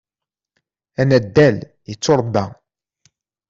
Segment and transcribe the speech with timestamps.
[1.01, 1.57] Anaddal
[1.89, 2.43] yetturebba.